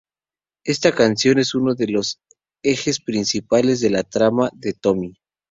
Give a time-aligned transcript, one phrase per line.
[0.65, 2.19] Esta canción es uno de los
[2.63, 5.13] ejes principales de la trama de "Tommy".